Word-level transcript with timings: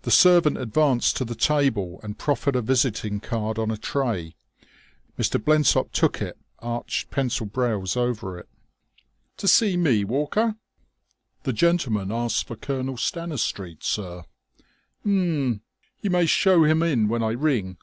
The 0.00 0.10
servant 0.10 0.56
advanced 0.56 1.18
to 1.18 1.26
the 1.26 1.34
table 1.34 2.00
and 2.02 2.16
proffered 2.18 2.56
a 2.56 2.62
visiting 2.62 3.20
card 3.20 3.58
on 3.58 3.70
a 3.70 3.76
tray. 3.76 4.34
Mr. 5.18 5.38
Blensop 5.38 5.92
took 5.92 6.22
it, 6.22 6.38
arched 6.60 7.10
pencilled 7.10 7.52
brows 7.52 7.94
over 7.94 8.38
it. 8.38 8.48
"To 9.36 9.46
see 9.46 9.76
me, 9.76 10.04
Walker?" 10.04 10.56
"The 11.42 11.52
gentleman 11.52 12.10
asked 12.10 12.46
for 12.46 12.56
Colonel 12.56 12.96
Stanistreet, 12.96 13.84
sir." 13.84 14.24
"H'm.... 15.02 15.60
You 16.00 16.08
may 16.08 16.24
show 16.24 16.64
him 16.64 16.82
in 16.82 17.06
when 17.08 17.22
I 17.22 17.32
ring." 17.32 17.76